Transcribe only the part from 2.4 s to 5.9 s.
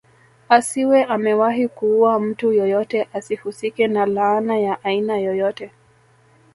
yoyote asihusike na laana ya aina yoyote